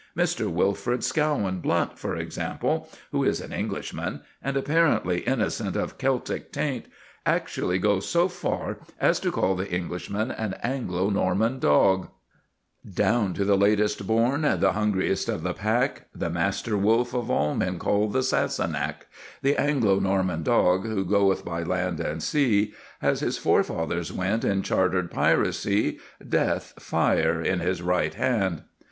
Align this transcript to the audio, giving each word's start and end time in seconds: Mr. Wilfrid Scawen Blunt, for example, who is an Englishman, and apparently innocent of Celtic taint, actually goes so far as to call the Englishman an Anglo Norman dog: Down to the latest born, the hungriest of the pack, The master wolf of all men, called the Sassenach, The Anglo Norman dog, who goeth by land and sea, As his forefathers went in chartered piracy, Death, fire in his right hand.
Mr. 0.17 0.51
Wilfrid 0.51 1.03
Scawen 1.03 1.59
Blunt, 1.61 1.95
for 1.99 2.15
example, 2.15 2.89
who 3.11 3.23
is 3.23 3.39
an 3.39 3.53
Englishman, 3.53 4.21
and 4.41 4.57
apparently 4.57 5.19
innocent 5.19 5.75
of 5.75 5.99
Celtic 5.99 6.51
taint, 6.51 6.87
actually 7.23 7.77
goes 7.77 8.09
so 8.09 8.27
far 8.27 8.79
as 8.99 9.19
to 9.19 9.31
call 9.31 9.53
the 9.55 9.71
Englishman 9.71 10.31
an 10.31 10.55
Anglo 10.63 11.11
Norman 11.11 11.59
dog: 11.59 12.07
Down 12.91 13.35
to 13.35 13.45
the 13.45 13.55
latest 13.55 14.07
born, 14.07 14.41
the 14.41 14.71
hungriest 14.71 15.29
of 15.29 15.43
the 15.43 15.53
pack, 15.53 16.07
The 16.15 16.31
master 16.31 16.75
wolf 16.75 17.13
of 17.13 17.29
all 17.29 17.53
men, 17.53 17.77
called 17.77 18.13
the 18.13 18.23
Sassenach, 18.23 19.05
The 19.43 19.55
Anglo 19.55 19.99
Norman 19.99 20.41
dog, 20.41 20.83
who 20.87 21.05
goeth 21.05 21.45
by 21.45 21.61
land 21.61 21.99
and 21.99 22.23
sea, 22.23 22.73
As 23.03 23.19
his 23.19 23.37
forefathers 23.37 24.11
went 24.11 24.43
in 24.43 24.63
chartered 24.63 25.11
piracy, 25.11 25.99
Death, 26.27 26.73
fire 26.79 27.39
in 27.39 27.59
his 27.59 27.83
right 27.83 28.15
hand. 28.15 28.63